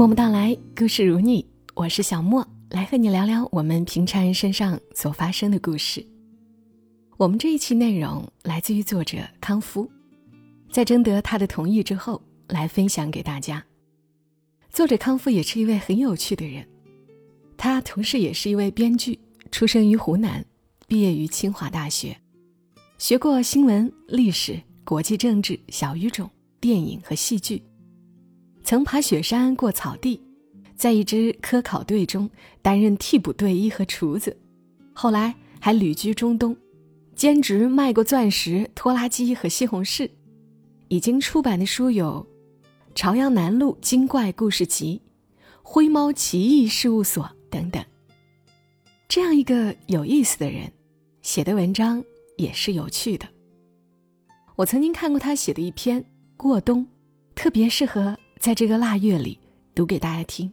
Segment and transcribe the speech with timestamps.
[0.00, 6.02] 默默到来，故事如你，我是小莫，来和你聊聊我们平常人身上所发生的故事。
[7.18, 9.86] 我们这一期内容来自于作者康夫，
[10.72, 13.62] 在征得他的同意之后，来分享给大家。
[14.70, 16.66] 作者康夫也是一位很有趣的人，
[17.58, 19.20] 他同时也是一位编剧，
[19.52, 20.42] 出生于湖南，
[20.88, 22.16] 毕业于清华大学，
[22.96, 27.62] 学过新闻、历史、国际政治、小语种、电影和戏剧。
[28.62, 30.20] 曾爬雪山过草地，
[30.76, 32.30] 在一支科考队中
[32.62, 34.36] 担任替补队医和厨子，
[34.92, 36.56] 后来还旅居中东，
[37.16, 40.08] 兼职卖过钻石、拖拉机和西红柿。
[40.88, 42.26] 已经出版的书有
[42.94, 45.00] 《朝阳南路精怪故事集》
[45.62, 47.84] 《灰猫奇异事务所》等等。
[49.08, 50.72] 这样一个有意思的人，
[51.22, 52.02] 写的文章
[52.36, 53.26] 也是有趣的。
[54.56, 56.02] 我曾经看过他写的一篇
[56.36, 56.84] 《过冬》，
[57.34, 58.16] 特别适合。
[58.40, 59.38] 在这个腊月里，
[59.74, 60.50] 读给大家听。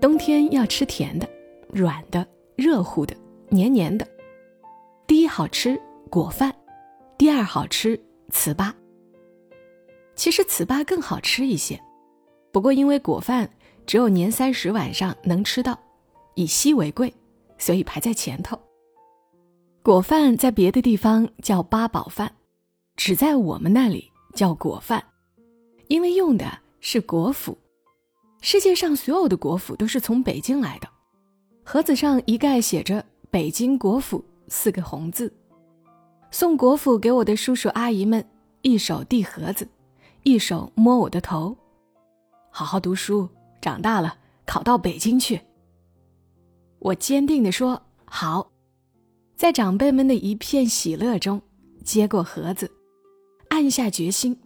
[0.00, 1.28] 冬天要吃甜的、
[1.72, 3.16] 软的、热乎的、
[3.48, 4.06] 黏黏的。
[5.08, 5.76] 第一好吃
[6.08, 6.54] 果饭，
[7.18, 8.72] 第二好吃糍粑。
[10.14, 11.80] 其实糍粑更好吃一些，
[12.52, 13.50] 不过因为果饭
[13.86, 15.76] 只有年三十晚上能吃到，
[16.36, 17.12] 以稀为贵，
[17.58, 18.56] 所以排在前头。
[19.82, 22.36] 果饭在别的地方叫八宝饭，
[22.94, 24.12] 只在我们那里。
[24.38, 25.04] 叫果饭，
[25.88, 26.46] 因为用的
[26.78, 27.56] 是果脯。
[28.40, 30.88] 世界上所有的果脯都是从北京来的。
[31.64, 35.34] 盒子上一概写着“北京果脯”四个红字。
[36.30, 38.24] 送果脯给我的叔叔阿姨们，
[38.62, 39.68] 一手递盒子，
[40.22, 41.56] 一手摸我的头，
[42.48, 43.28] 好好读书，
[43.60, 44.16] 长大了
[44.46, 45.40] 考到北京去。
[46.78, 48.52] 我坚定地说：“好。”
[49.34, 51.42] 在长辈们的一片喜乐中，
[51.84, 52.70] 接过盒子。
[53.48, 54.38] 暗下决心，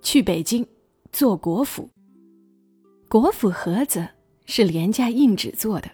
[0.00, 0.66] 去北京
[1.12, 1.88] 做国府。
[3.08, 4.08] 国府盒子
[4.46, 5.90] 是廉价硬纸做的，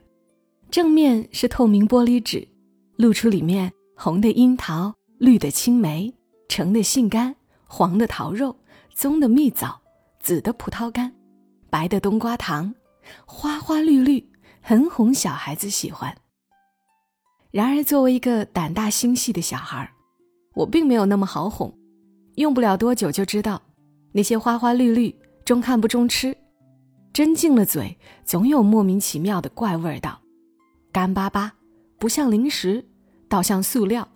[0.71, 2.47] 正面是透明玻璃纸，
[2.97, 6.13] 露出里面红的樱桃、绿的青梅、
[6.49, 7.35] 橙的杏干、
[7.67, 8.57] 黄的桃肉、
[8.95, 9.81] 棕的蜜枣、
[10.21, 11.13] 紫的葡萄干、
[11.71, 12.75] 白的冬瓜糖，
[13.27, 14.29] 花花绿绿，
[14.61, 16.17] 很哄小孩子喜欢。
[17.51, 19.93] 然而，作为一个胆大心细的小孩儿，
[20.55, 21.73] 我并没有那么好哄。
[22.37, 23.63] 用不了多久就知道，
[24.13, 25.15] 那些花花绿绿
[25.45, 26.37] 中看不中吃，
[27.13, 30.21] 真进了嘴总有莫名其妙的怪味道，
[30.91, 31.55] 干巴巴，
[31.99, 32.85] 不像零食，
[33.29, 34.09] 倒像塑料。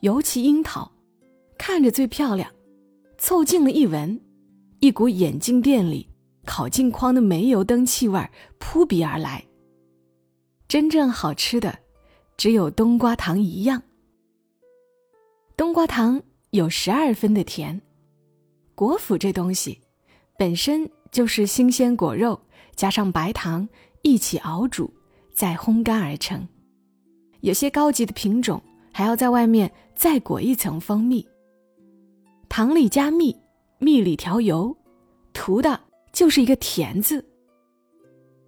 [0.00, 0.92] 尤其樱桃，
[1.56, 2.50] 看着最漂亮，
[3.16, 4.20] 凑近了一闻，
[4.80, 6.06] 一股眼镜店里
[6.44, 8.24] 烤镜框的煤油灯气味
[8.58, 9.44] 扑鼻而来。
[10.68, 11.78] 真正好吃的，
[12.36, 13.82] 只有冬瓜糖一样。
[15.56, 16.22] 冬瓜糖。
[16.50, 17.78] 有十二分的甜，
[18.74, 19.78] 果脯这东西
[20.38, 22.40] 本身就是新鲜果肉
[22.74, 23.68] 加上白糖
[24.00, 24.90] 一起熬煮，
[25.34, 26.48] 再烘干而成。
[27.40, 31.26] 有些高级的品种还要在外面再裹一层蜂蜜。
[32.48, 33.36] 糖里加蜜，
[33.78, 34.74] 蜜里调油，
[35.34, 35.78] 图的
[36.12, 37.22] 就是一个甜字。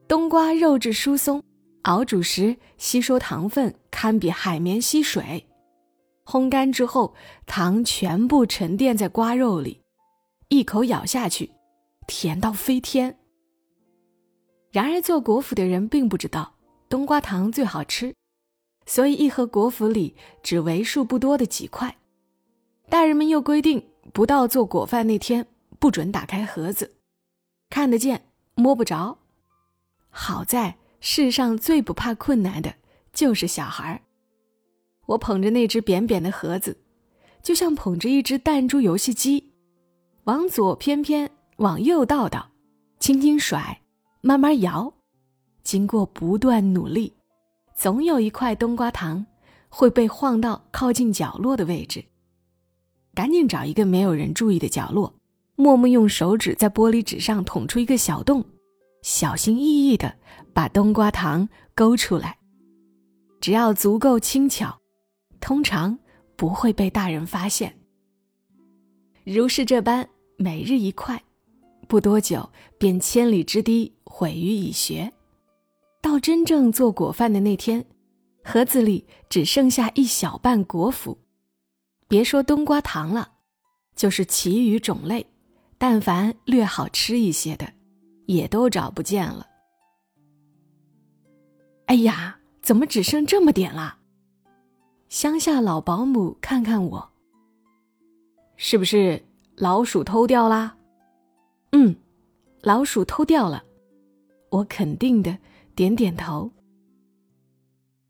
[0.09, 1.43] 冬瓜肉质疏松，
[1.83, 5.47] 熬煮时吸收糖分堪比海绵吸水。
[6.31, 7.13] 烘干之后，
[7.45, 9.83] 糖全部沉淀在瓜肉里，
[10.47, 11.51] 一口咬下去，
[12.07, 13.19] 甜到飞天。
[14.71, 16.55] 然而做果脯的人并不知道
[16.89, 18.15] 冬瓜糖最好吃，
[18.87, 21.97] 所以一盒果脯里只为数不多的几块。
[22.89, 25.49] 大人们又规定，不到做果饭那天
[25.81, 26.95] 不准打开盒子，
[27.69, 29.19] 看得见摸不着。
[30.09, 32.77] 好在世上最不怕困难的
[33.13, 34.03] 就是小孩儿。
[35.11, 36.77] 我捧着那只扁扁的盒子，
[37.43, 39.53] 就像捧着一只弹珠游戏机，
[40.23, 42.49] 往左偏偏，往右倒倒，
[43.01, 43.81] 轻轻甩，
[44.21, 44.93] 慢慢摇。
[45.65, 47.13] 经过不断努力，
[47.75, 49.27] 总有一块冬瓜糖
[49.69, 52.05] 会被晃到靠近角落的位置。
[53.13, 55.13] 赶紧找一个没有人注意的角落，
[55.57, 58.45] 默默用手指在玻璃纸上捅出一个小洞，
[59.03, 60.15] 小心翼翼地
[60.55, 62.39] 把冬瓜糖勾出来。
[63.41, 64.80] 只要足够轻巧。
[65.41, 65.99] 通常
[66.37, 67.77] 不会被大人发现。
[69.25, 71.23] 如是这般，每日一块，
[71.89, 72.49] 不多久
[72.79, 75.13] 便千里之堤毁于蚁穴。
[76.01, 77.85] 到真正做果饭的那天，
[78.43, 81.17] 盒子里只剩下一小半果脯。
[82.09, 83.33] 别说冬瓜糖了，
[83.95, 85.27] 就是其余种类，
[85.77, 87.71] 但凡略好吃一些的，
[88.27, 89.47] 也都找不见了。
[91.87, 94.00] 哎呀，怎么只剩这么点了？
[95.11, 97.11] 乡下老保姆看看我，
[98.57, 99.21] 是不是
[99.57, 100.77] 老鼠偷掉啦？
[101.73, 101.97] 嗯，
[102.63, 103.65] 老鼠偷掉了。
[104.51, 105.37] 我肯定的
[105.75, 106.49] 点点头。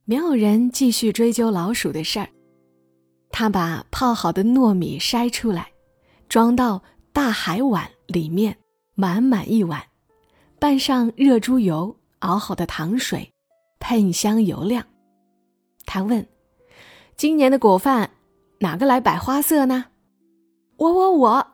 [0.04, 2.28] 没有人继续追究老鼠的事儿。
[3.30, 5.72] 他把泡好的糯米筛出来，
[6.28, 6.82] 装到
[7.14, 8.54] 大海碗里面，
[8.94, 9.82] 满满一碗，
[10.58, 13.32] 拌上热猪油，熬好的糖水，
[13.78, 14.84] 喷香油亮。
[15.86, 16.26] 他问
[17.20, 18.12] ：“今年的果饭，
[18.60, 19.84] 哪个来摆花色呢
[20.78, 21.46] ？”“我我我。”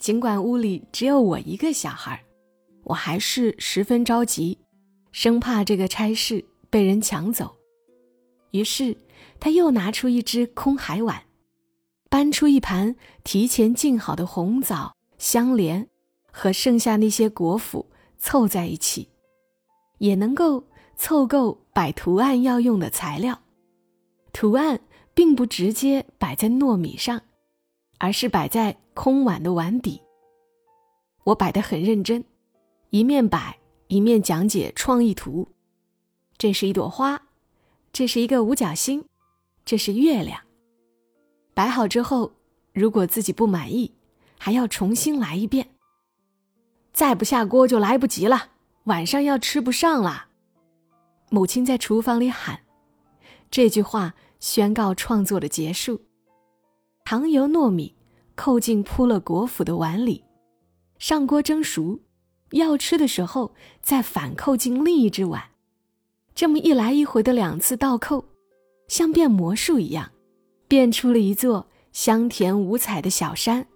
[0.00, 2.24] 尽管屋里只有我一个小孩，
[2.82, 4.56] 我还是十分着急，
[5.12, 7.54] 生怕这个差事被人抢走。
[8.52, 8.96] 于是。
[9.38, 11.24] 他又拿出一只空海碗，
[12.08, 15.86] 搬出一盘提前浸好的红枣、香莲，
[16.32, 17.84] 和剩下那些果脯
[18.16, 19.10] 凑在一起，
[19.98, 20.64] 也能够
[20.96, 23.38] 凑够摆图案要用的材料。
[24.32, 24.80] 图案
[25.16, 27.22] 并不直接摆在糯米上，
[27.96, 30.02] 而是摆在空碗的碗底。
[31.24, 32.22] 我摆得很认真，
[32.90, 33.58] 一面摆
[33.88, 35.48] 一面讲解创意图。
[36.36, 37.22] 这是一朵花，
[37.94, 39.02] 这是一个五角星。
[39.64, 40.38] 这是月亮。
[41.54, 42.30] 摆好之后，
[42.74, 43.90] 如果自己不满意，
[44.38, 45.66] 还要重新来一遍。
[46.92, 48.50] 再不下锅就来不及了，
[48.84, 50.26] 晚上要吃不上了。
[51.30, 52.60] 母亲在厨房里喊，
[53.50, 56.00] 这句话宣告创作的结束。
[57.04, 57.94] 糖油糯米
[58.34, 60.24] 扣进铺了果脯的碗里，
[60.98, 62.00] 上锅蒸熟。
[62.50, 63.52] 要吃的时候
[63.82, 65.42] 再反扣进另一只碗，
[66.32, 68.24] 这么一来一回的两次倒扣。
[68.86, 70.12] 像变魔术一样，
[70.68, 73.66] 变出了一座香甜五彩的小山。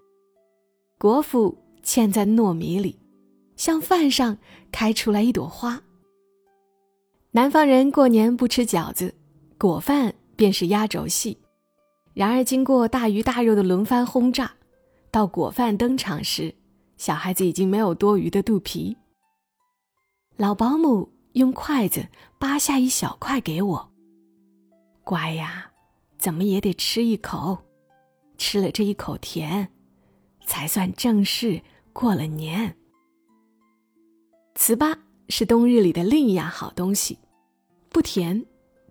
[0.97, 1.53] 果脯
[1.83, 2.97] 嵌在糯米里，
[3.57, 4.37] 像饭上
[4.71, 5.81] 开出来一朵花。
[7.31, 9.13] 南方人过年不吃饺子，
[9.57, 11.37] 果饭便是压轴戏。
[12.15, 14.51] 然而，经过大鱼大肉的轮番轰炸，
[15.11, 16.55] 到果饭登场时，
[16.97, 18.97] 小孩子已经没有多余的肚皮。
[20.37, 22.07] 老保姆用筷子
[22.39, 23.91] 扒下一小块给我。
[25.03, 25.69] 乖呀，
[26.17, 27.55] 怎么也得吃一口，
[28.39, 29.71] 吃了这一口甜，
[30.47, 31.61] 才算正式
[31.93, 32.75] 过了年。
[34.55, 34.97] 糍粑
[35.29, 37.19] 是冬日里的另一样好东西，
[37.89, 38.43] 不甜，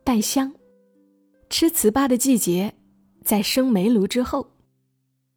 [0.04, 0.54] 但香。
[1.50, 2.72] 吃糍粑的季节，
[3.22, 4.46] 在生煤炉之后。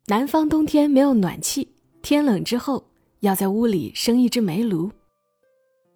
[0.06, 1.68] 南方冬天没有暖气，
[2.01, 2.86] 天冷之后
[3.21, 4.92] 要在屋里生一只煤炉。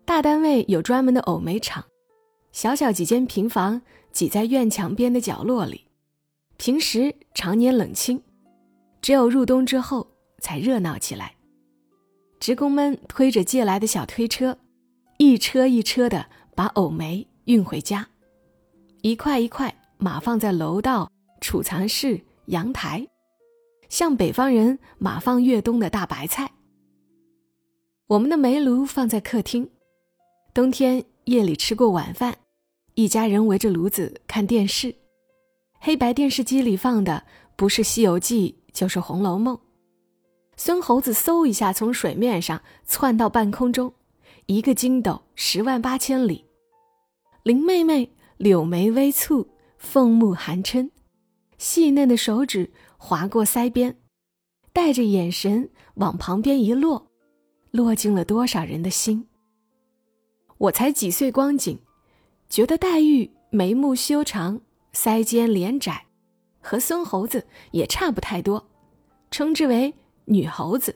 [0.05, 1.85] 大单位有专门的藕煤厂，
[2.51, 3.81] 小小几间平房。
[4.13, 5.79] 挤在院墙边的角落里，
[6.57, 8.19] 平时常年冷清，
[8.99, 10.07] 只有入冬之后
[10.39, 11.35] 才热闹起来。
[12.39, 14.57] 职工们推着借来的小推车，
[15.17, 16.25] 一车一车的
[16.55, 18.07] 把藕煤运回家，
[19.03, 21.11] 一块一块码放在楼道、
[21.41, 23.07] 储藏室、阳台，
[23.89, 26.51] 像北方人码放越冬的大白菜。
[28.07, 29.69] 我们的煤炉放在客厅，
[30.53, 32.37] 冬天夜里吃过晚饭。
[32.93, 34.95] 一家人围着炉子看电视，
[35.79, 37.23] 黑白电视机里放的
[37.55, 39.55] 不是《西游记》就是《红楼梦》。
[40.55, 43.93] 孙猴子嗖一下从水面上窜到半空中，
[44.47, 46.45] 一个筋斗十万八千里。
[47.43, 49.45] 林妹妹柳眉微蹙，
[49.77, 50.89] 凤目含嗔，
[51.57, 53.97] 细嫩的手指划过腮边，
[54.73, 57.11] 带着眼神往旁边一落，
[57.71, 59.27] 落进了多少人的心。
[60.57, 61.79] 我才几岁光景。
[62.49, 64.61] 觉得黛玉眉目修长，
[64.93, 66.05] 腮尖脸窄，
[66.61, 68.69] 和孙猴子也差不太多，
[69.29, 69.93] 称之为
[70.23, 70.95] 女猴子。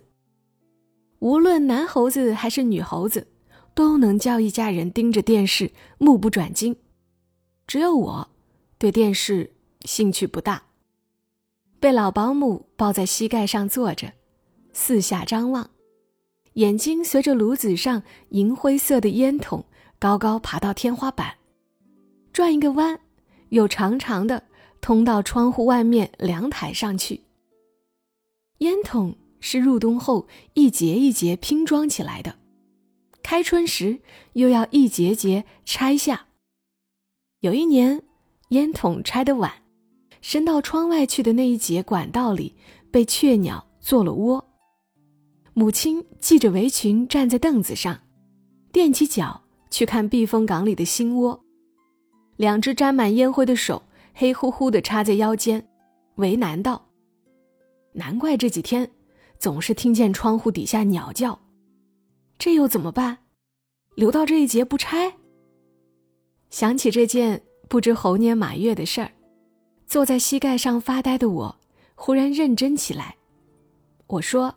[1.19, 3.27] 无论男猴子还是女猴子，
[3.75, 6.73] 都能叫一家人盯着电视目不转睛。
[7.67, 8.30] 只有我，
[8.81, 10.63] 对电视兴趣不大。
[11.79, 14.13] 被老保姆抱在膝盖上坐着，
[14.73, 15.69] 四下张望，
[16.53, 19.65] 眼睛随着炉子上银灰色的烟筒
[19.99, 21.35] 高高爬到天花板。
[22.33, 22.99] 转一个弯，
[23.49, 24.45] 又长长的
[24.81, 27.21] 通到窗户外面凉台上去。
[28.57, 32.39] 烟筒是入冬后一节一节拼装起来的，
[33.21, 33.99] 开春时
[34.33, 36.25] 又要一节节拆下。
[37.41, 38.01] 有一年，
[38.51, 39.51] 烟筒拆得晚，
[40.21, 42.53] 伸到窗外去的那一节管道里
[42.91, 44.45] 被雀鸟做了窝。
[45.53, 47.97] 母亲系着围裙站在凳子上，
[48.73, 51.41] 踮起脚去看避风港里的新窝。
[52.35, 53.81] 两只沾满烟灰的手
[54.13, 55.65] 黑乎乎的插在腰间，
[56.15, 56.89] 为难道
[57.93, 58.89] ：“难怪这几天
[59.39, 61.39] 总是听见窗户底下鸟叫，
[62.37, 63.17] 这又怎么办？
[63.95, 65.13] 留到这一节不拆？”
[66.49, 69.09] 想起这件不知猴年马月的事儿，
[69.87, 71.55] 坐在膝盖上发呆的我
[71.95, 73.15] 忽然认真起来。
[74.07, 74.53] 我说：“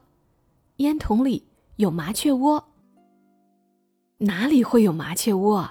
[0.79, 2.73] 烟筒里有麻雀窝。
[4.19, 5.71] 哪里会有麻雀窝？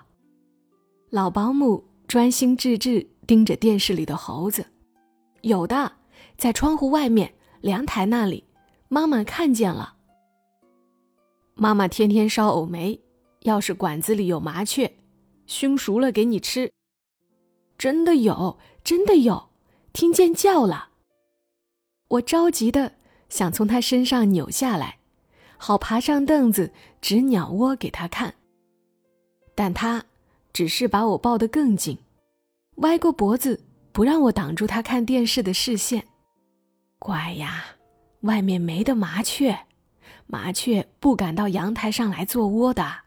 [1.09, 4.65] 老保姆专心致志盯着电视里的猴子。
[5.41, 5.91] 有的，
[6.37, 8.45] 在窗户外面凉台那里，
[8.87, 9.97] 妈妈看见了。
[11.55, 12.97] 妈妈天天烧藕梅，
[13.41, 14.89] 要是馆子里有麻雀，
[15.45, 16.71] 熏熟了给你吃。
[17.77, 19.49] 真的有，真的有，
[19.91, 20.89] 听见叫了。
[22.07, 22.93] 我着急的
[23.29, 24.99] 想从他身上扭下来，
[25.57, 28.33] 好爬上凳子指鸟窝给他看。
[29.55, 30.03] 但他
[30.53, 31.97] 只是把我抱得更紧，
[32.75, 36.05] 歪过脖子不让我挡住他看电视的视线。
[36.99, 37.65] 乖呀，
[38.21, 39.57] 外面没的麻雀，
[40.27, 43.01] 麻雀不敢到阳台上来做窝的。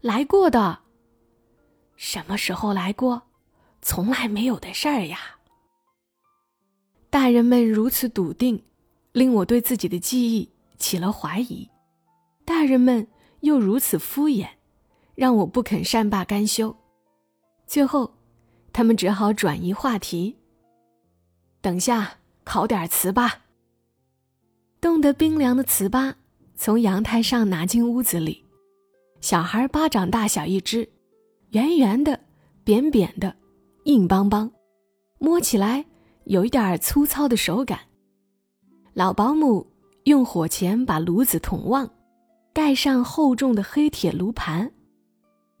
[0.00, 0.80] 来过的。
[2.00, 3.24] 什么时候来过？
[3.82, 5.18] 从来没有的事儿呀。
[7.10, 8.64] 大人们如此笃定，
[9.12, 11.68] 令我对自己的记忆起了怀疑；
[12.46, 13.06] 大人们
[13.40, 14.48] 又如此敷衍，
[15.14, 16.74] 让我不肯善罢甘休。
[17.66, 18.14] 最后，
[18.72, 20.38] 他们只好转移话题。
[21.60, 22.14] 等下
[22.44, 23.30] 烤点糍粑。
[24.80, 26.14] 冻得冰凉的糍粑
[26.56, 28.42] 从阳台上拿进屋子里，
[29.20, 30.90] 小孩巴掌大小一只。
[31.50, 32.20] 圆圆的，
[32.62, 33.34] 扁扁的，
[33.82, 34.48] 硬邦邦，
[35.18, 35.84] 摸起来
[36.26, 37.80] 有一点粗糙的手感。
[38.94, 39.66] 老保姆
[40.04, 41.90] 用火钳把炉子捅旺，
[42.52, 44.70] 盖上厚重的黑铁炉盘，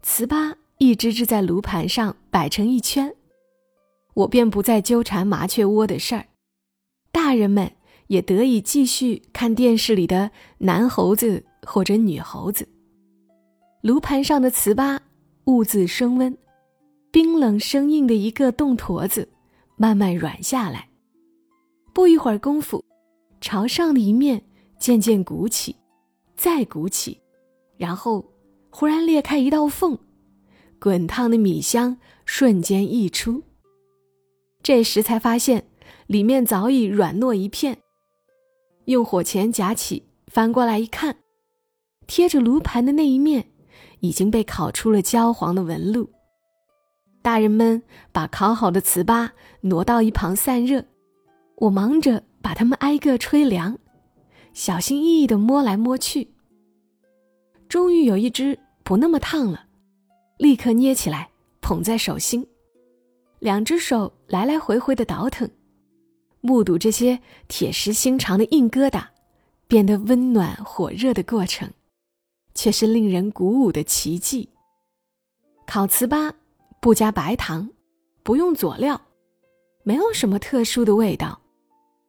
[0.04, 3.12] 糍粑一只只在炉盘上摆成一圈。
[4.14, 6.26] 我便不再纠缠麻雀窝的事儿，
[7.10, 7.72] 大人们
[8.06, 12.68] 也得以继续看电视里的男猴子或者女猴子。
[13.82, 15.00] 炉盘上的糍粑。
[15.50, 16.38] 兀自升温，
[17.10, 19.28] 冰冷生硬的一个冻坨子
[19.76, 20.88] 慢慢软下来。
[21.92, 22.84] 不一会儿功夫，
[23.40, 24.40] 朝上的一面
[24.78, 25.74] 渐渐鼓起，
[26.36, 27.20] 再鼓起，
[27.76, 28.24] 然后
[28.70, 29.98] 忽然裂开一道缝，
[30.78, 33.42] 滚烫的米香瞬间溢出。
[34.62, 35.66] 这时才发现
[36.06, 37.76] 里面早已软糯一片。
[38.84, 41.16] 用火钳夹起，翻过来一看，
[42.06, 43.49] 贴着炉盘的那一面。
[44.00, 46.10] 已经被烤出了焦黄的纹路。
[47.22, 49.30] 大人们把烤好的糍粑
[49.60, 50.84] 挪到一旁散热，
[51.56, 53.78] 我忙着把它们挨个吹凉，
[54.54, 56.28] 小心翼翼地摸来摸去。
[57.68, 59.66] 终于有一只不那么烫了，
[60.38, 61.28] 立刻捏起来
[61.60, 62.46] 捧在手心，
[63.38, 65.48] 两只手来来回回的倒腾，
[66.40, 69.04] 目睹这些铁石心肠的硬疙瘩
[69.68, 71.70] 变得温暖火热的过程。
[72.54, 74.48] 却是令人鼓舞的奇迹。
[75.66, 76.32] 烤糍粑
[76.80, 77.70] 不加白糖，
[78.22, 79.00] 不用佐料，
[79.82, 81.40] 没有什么特殊的味道，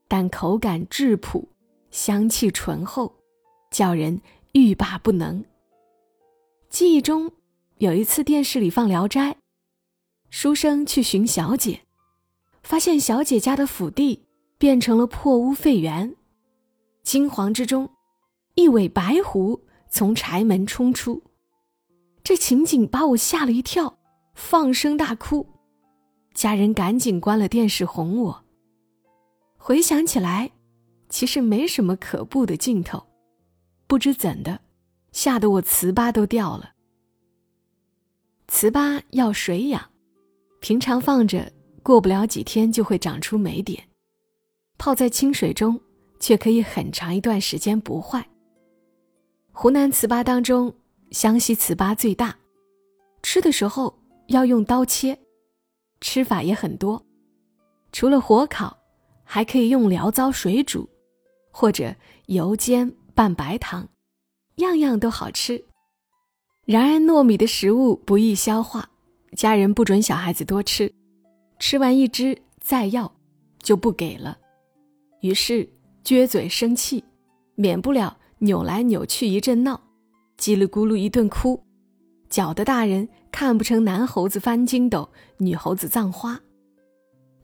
[0.08, 1.48] 但口感质朴，
[1.92, 3.14] 香气醇厚，
[3.70, 4.20] 叫人
[4.54, 5.44] 欲罢不能。
[6.70, 7.32] 记忆中
[7.78, 9.32] 有一次电视里放《聊斋》，
[10.30, 11.82] 书生去寻小姐，
[12.64, 14.26] 发现小姐家的府邸
[14.58, 16.16] 变成了破屋废园，
[17.04, 17.90] 惊惶之中，
[18.56, 19.62] 一尾白狐。
[19.92, 21.22] 从柴门冲出，
[22.24, 24.00] 这情景把我吓了一跳，
[24.34, 25.46] 放声大哭。
[26.34, 28.46] 家人赶紧关了电视哄我。
[29.58, 30.50] 回想起来，
[31.10, 33.06] 其实没什么可怖的镜头，
[33.86, 34.62] 不知怎的，
[35.12, 36.72] 吓得我糍粑都掉了。
[38.48, 39.90] 糍粑要水养，
[40.62, 41.52] 平常放着，
[41.84, 43.78] 过不了几天就会长出霉点；
[44.78, 45.78] 泡在清水中，
[46.18, 48.26] 却可以很长一段时间不坏。
[49.54, 50.74] 湖南糍粑当中，
[51.12, 52.36] 湘西糍粑最大，
[53.22, 53.94] 吃的时候
[54.28, 55.18] 要用刀切，
[56.00, 57.06] 吃法也很多，
[57.92, 58.76] 除了火烤，
[59.24, 60.90] 还可以用醪糟水煮，
[61.52, 61.94] 或者
[62.28, 63.88] 油煎拌白糖，
[64.56, 65.64] 样样都好吃。
[66.66, 68.90] 然而糯米的食物不易消化，
[69.36, 70.92] 家人不准小孩子多吃，
[71.60, 73.14] 吃完一只再要，
[73.60, 74.38] 就不给了，
[75.20, 75.70] 于是
[76.04, 77.04] 撅嘴生气，
[77.56, 78.18] 免不了。
[78.44, 79.80] 扭来扭去一阵闹，
[80.36, 81.64] 叽里咕噜一顿哭，
[82.28, 85.08] 搅得大人看不成男猴子翻筋斗，
[85.38, 86.40] 女猴子葬花。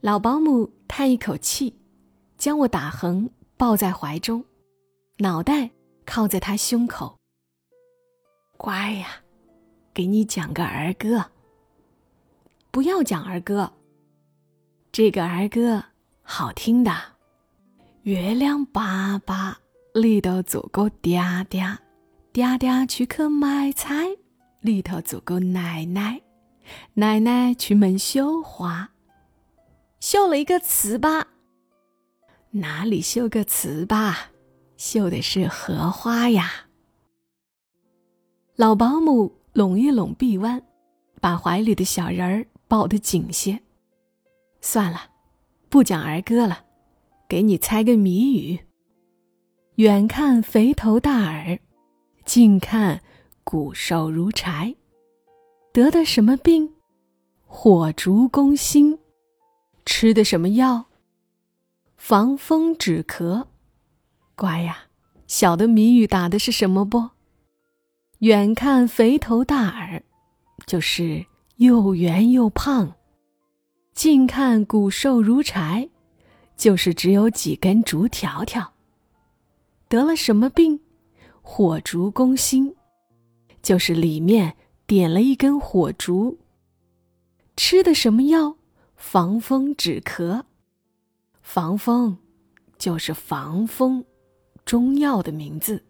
[0.00, 1.78] 老保姆叹一口气，
[2.36, 4.44] 将我打横抱在怀中，
[5.18, 5.70] 脑袋
[6.04, 7.16] 靠在他胸口。
[8.56, 9.06] 乖呀，
[9.94, 11.24] 给你讲个儿歌。
[12.72, 13.72] 不要讲儿歌，
[14.90, 15.84] 这个儿歌
[16.22, 16.92] 好听的，
[18.02, 19.60] 月亮爸爸。
[19.98, 21.78] 里头做个爹爹，
[22.32, 24.16] 爹爹去去买菜；
[24.60, 26.20] 里头做个奶奶，
[26.94, 28.90] 奶奶去门绣花。
[29.98, 31.24] 绣了一个糍粑，
[32.50, 34.14] 哪里绣个糍粑？
[34.76, 36.68] 绣的是荷花呀。
[38.54, 40.62] 老保姆拢一拢臂弯，
[41.20, 43.60] 把怀里的小人儿抱得紧些。
[44.60, 45.10] 算了，
[45.68, 46.64] 不讲儿歌了，
[47.28, 48.60] 给你猜个谜语。
[49.78, 51.56] 远看肥头大耳，
[52.24, 53.00] 近看
[53.44, 54.74] 骨瘦如柴，
[55.72, 56.68] 得的什么病？
[57.46, 58.98] 火烛攻心。
[59.86, 60.86] 吃的什么药？
[61.96, 63.46] 防风止咳。
[64.34, 64.86] 乖呀，
[65.28, 67.10] 小的谜语打的是什么不？
[68.18, 70.02] 远看肥头大耳，
[70.66, 71.24] 就是
[71.58, 72.96] 又圆又胖；
[73.94, 75.88] 近看骨瘦如柴，
[76.56, 78.72] 就是只有几根竹条条。
[79.88, 80.80] 得了什么病？
[81.40, 82.76] 火烛攻心，
[83.62, 84.54] 就是里面
[84.86, 86.38] 点了一根火烛。
[87.56, 88.56] 吃的什么药？
[88.96, 90.42] 防风止咳。
[91.40, 92.18] 防风，
[92.76, 94.04] 就是防风，
[94.66, 95.82] 中药的名字。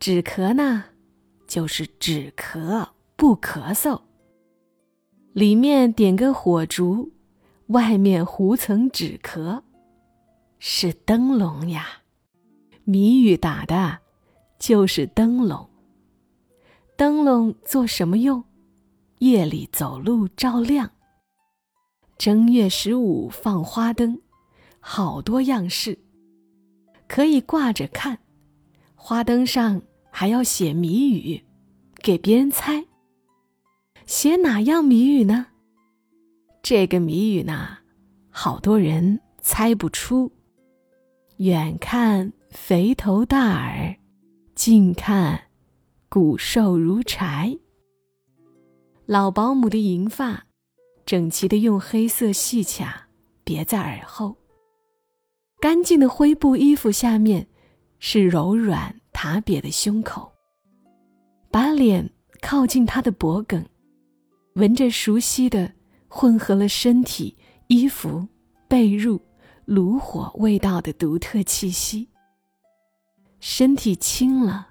[0.00, 0.86] 止咳呢，
[1.46, 4.00] 就是止咳不咳嗽。
[5.32, 7.12] 里面点个火烛，
[7.68, 9.62] 外面糊层止咳，
[10.58, 11.99] 是灯笼呀。
[12.90, 14.00] 谜语打的，
[14.58, 15.70] 就是灯笼。
[16.96, 18.42] 灯笼做什么用？
[19.20, 20.90] 夜里走路照亮。
[22.18, 24.20] 正月十五放花灯，
[24.80, 25.96] 好多样式，
[27.06, 28.18] 可以挂着看。
[28.96, 29.80] 花灯上
[30.10, 31.40] 还要写谜语，
[32.02, 32.84] 给别人猜。
[34.04, 35.46] 写哪样谜语呢？
[36.60, 37.78] 这个谜语呢，
[38.30, 40.32] 好多人猜不出。
[41.36, 43.96] 远看肥头大耳，
[44.56, 45.40] 近看
[46.08, 47.56] 骨瘦如柴。
[49.06, 50.46] 老保姆的银发，
[51.06, 53.06] 整齐的用黑色细卡
[53.44, 54.36] 别在耳后。
[55.60, 57.46] 干净的灰布衣服下面，
[58.00, 60.32] 是柔软塌瘪的胸口。
[61.52, 62.10] 把脸
[62.40, 63.64] 靠近他的脖颈，
[64.54, 65.72] 闻着熟悉的
[66.08, 67.36] 混合了身体、
[67.68, 68.26] 衣服、
[68.66, 69.20] 被褥、
[69.66, 72.08] 炉火味道的独特气息。
[73.40, 74.68] 身体轻了，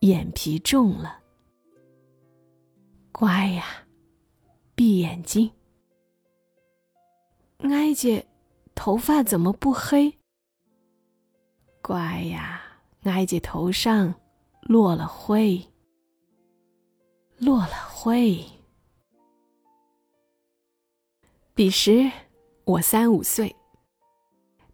[0.00, 1.20] 眼皮重了。
[3.12, 3.86] 乖呀，
[4.74, 5.50] 闭眼睛。
[7.58, 8.26] 哀姐，
[8.74, 10.18] 头发怎么不黑？
[11.82, 12.62] 乖呀，
[13.02, 14.14] 哀姐头上
[14.62, 15.62] 落了灰，
[17.36, 18.42] 落了灰。
[21.54, 22.10] 彼时
[22.64, 23.54] 我三五岁，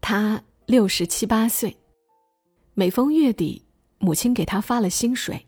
[0.00, 1.76] 他六十七八岁。
[2.74, 3.62] 每逢月底，
[3.98, 5.46] 母亲给他发了薪水。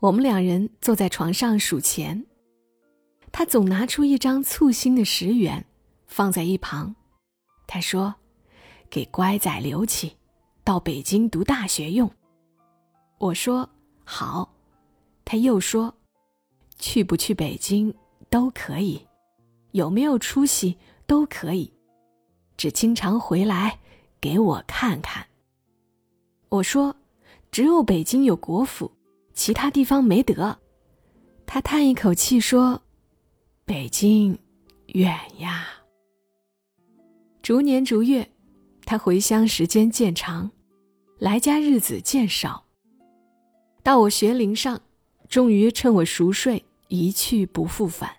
[0.00, 2.24] 我们两人坐在床上数钱，
[3.30, 5.66] 他总拿出一张簇新的十元，
[6.06, 6.96] 放在一旁。
[7.66, 8.14] 他说
[8.88, 10.16] ：“给乖仔留起，
[10.64, 12.10] 到北京读大学用。”
[13.20, 13.68] 我说
[14.02, 14.54] ：“好。”
[15.26, 15.94] 他又说
[16.80, 17.94] ：“去不去北京
[18.30, 19.06] 都可以，
[19.72, 21.70] 有没有出息都可以，
[22.56, 23.78] 只经常回来
[24.18, 25.26] 给我看看。”
[26.52, 26.94] 我说
[27.50, 28.92] ：“只有北京有国府。”
[29.32, 30.58] 其他地方没得，
[31.46, 32.82] 他叹一口气说
[33.64, 34.38] ：“北京
[34.88, 35.66] 远呀。”
[37.40, 38.30] 逐年逐月，
[38.84, 40.50] 他回乡时间渐长，
[41.18, 42.66] 来家日子渐少。
[43.82, 44.78] 到我学龄上，
[45.30, 48.10] 终于趁我熟睡，一去不复返。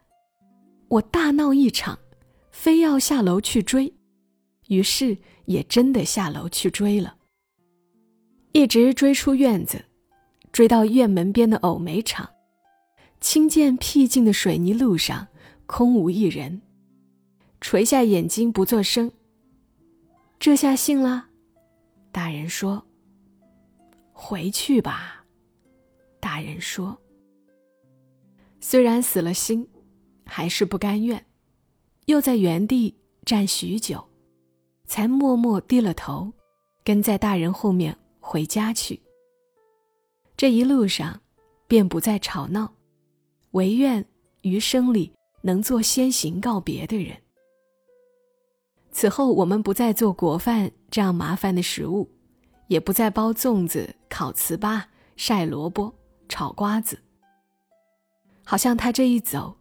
[0.87, 1.99] 我大闹一场，
[2.49, 3.93] 非要下楼去追，
[4.69, 5.15] 于是
[5.45, 7.15] 也真的下楼去追了，
[8.53, 9.83] 一直追出院子。
[10.51, 12.29] 追到院门边的藕煤厂，
[13.19, 15.27] 清见僻静的水泥路上
[15.65, 16.61] 空无一人，
[17.59, 19.11] 垂下眼睛不作声。
[20.37, 21.25] 这下信了，
[22.11, 22.85] 大人说
[24.13, 25.25] ：“回去吧。”
[26.21, 26.95] 大人说
[28.61, 29.67] ：“虽然死了心，
[30.23, 31.25] 还是不甘愿，
[32.05, 34.07] 又在原地站许久，
[34.85, 36.31] 才默默低了头，
[36.83, 39.01] 跟在大人后面回家去。”
[40.37, 41.21] 这一路上，
[41.67, 42.73] 便不再吵闹，
[43.51, 44.03] 唯愿
[44.41, 47.15] 余生里能做先行告别的人。
[48.91, 52.09] 此后，我们不再做国饭这样麻烦的食物，
[52.67, 54.83] 也不再包粽子、烤糍粑、
[55.15, 55.93] 晒萝卜、
[56.29, 56.97] 炒瓜子。
[58.45, 59.55] 好像他这一走，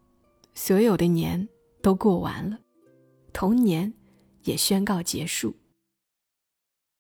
[0.55, 1.49] 所有的年
[1.81, 2.59] 都过完了，
[3.33, 3.93] 童年
[4.43, 5.55] 也宣告结束。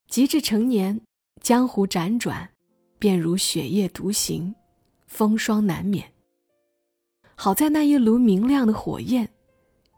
[0.08, 1.00] 及至成年，
[1.42, 2.48] 江湖辗转。
[2.98, 4.54] 便如雪夜独行，
[5.08, 6.08] 风霜难免。
[7.34, 9.28] 好在那一炉明亮的火焰，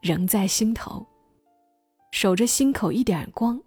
[0.00, 1.06] 仍在心头，
[2.12, 3.60] 守着心口一点光，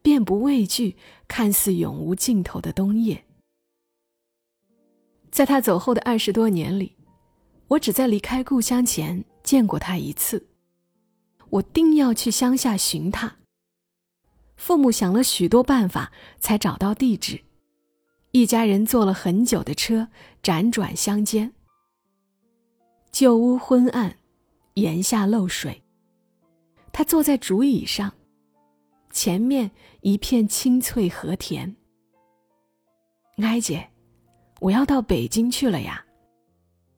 [0.00, 0.96] 便不畏惧
[1.28, 3.22] 看似永无尽头的冬夜。
[5.30, 6.96] 在他走后的二十多年里，
[7.68, 10.48] 我只在离开故乡前见过他一次。
[11.50, 13.36] 我定要去乡下寻他。
[14.56, 17.40] 父母想了许多办法，才找到地址。
[18.32, 20.08] 一家人坐了很久的车，
[20.42, 21.52] 辗转乡间。
[23.12, 24.16] 旧屋昏暗，
[24.74, 25.82] 檐下漏水。
[26.92, 28.12] 他坐在竹椅上，
[29.12, 31.76] 前面一片青翠和田。
[33.36, 33.88] 哀姐，
[34.60, 36.04] 我要到北京去了呀，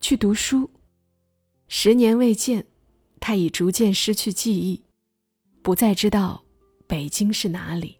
[0.00, 0.70] 去读书。
[1.68, 2.66] 十年未见，
[3.20, 4.82] 他已逐渐失去记忆，
[5.62, 6.45] 不再知道
[6.86, 7.98] 北京是哪里。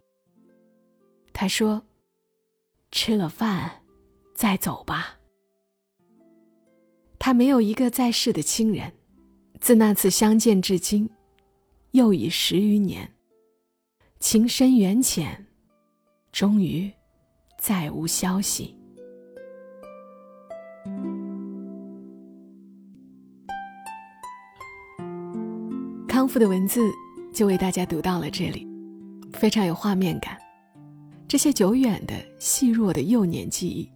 [1.32, 1.82] 他说
[2.90, 3.82] ：“吃了饭，
[4.34, 5.18] 再走吧。”
[7.18, 8.92] 他没有一个在世的亲人，
[9.60, 11.08] 自那次相见至今。
[11.92, 13.10] 又已十余年，
[14.20, 15.46] 情深缘浅，
[16.30, 16.92] 终于
[17.58, 18.76] 再无消息。
[26.06, 26.82] 康复的文字
[27.32, 28.68] 就为大家读到了这里，
[29.36, 30.36] 非常有画面感。
[31.28, 33.88] 这些久远的、细弱的幼年记忆，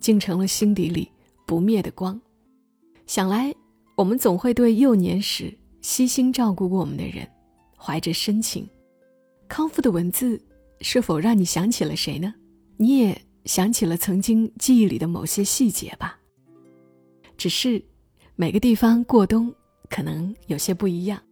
[0.00, 1.10] 竟成了心底里
[1.46, 2.20] 不灭的光。
[3.06, 3.54] 想来，
[3.96, 7.26] 我们总会对幼年时悉心照顾过我们的人。
[7.80, 8.68] 怀着深情，
[9.46, 10.40] 康复的文字
[10.80, 12.34] 是否让你想起了谁呢？
[12.76, 16.18] 你也想起了曾经记忆里的某些细节吧？
[17.36, 17.80] 只是
[18.34, 19.54] 每个地方过冬
[19.88, 21.22] 可能有些不一样。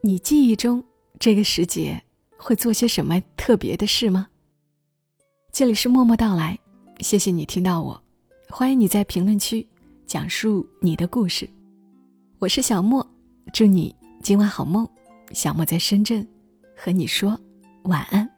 [0.00, 0.82] 你记忆中
[1.20, 2.02] 这个时节
[2.42, 4.26] 会做些什么特别的事吗？
[5.52, 6.58] 这里是默默到来，
[7.00, 8.02] 谢谢你听到我，
[8.48, 9.66] 欢迎你在评论区
[10.06, 11.48] 讲述你的故事。
[12.38, 13.06] 我是小莫，
[13.52, 14.88] 祝你今晚好梦。
[15.32, 16.26] 小莫在深圳，
[16.74, 17.38] 和你说
[17.84, 18.28] 晚安。